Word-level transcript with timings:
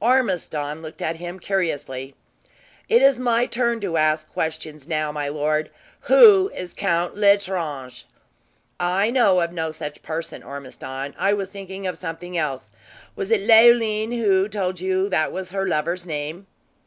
Ormiston 0.00 0.82
looked 0.82 1.00
at 1.00 1.16
him 1.16 1.40
curiously. 1.40 2.14
"It 2.90 3.00
is 3.00 3.18
my 3.18 3.46
turn 3.46 3.80
to 3.80 3.96
ask 3.96 4.30
questions, 4.30 4.86
now, 4.86 5.10
my 5.12 5.28
lord. 5.30 5.70
Who 6.00 6.50
is 6.50 6.74
Count 6.74 7.16
L'Estrange?" 7.16 8.04
"I 8.78 9.08
know 9.10 9.40
of 9.40 9.50
no 9.50 9.70
such 9.70 10.02
person, 10.02 10.42
Ormiston. 10.42 11.14
I 11.18 11.32
was 11.32 11.48
thinking 11.48 11.86
of 11.86 11.96
something 11.96 12.36
else! 12.36 12.70
Was 13.16 13.30
it 13.30 13.46
Leoline 13.46 14.12
who 14.12 14.46
told 14.46 14.78
you 14.78 15.08
that 15.08 15.32
was 15.32 15.52
her 15.52 15.66
lover's 15.66 16.04
name?" 16.04 16.46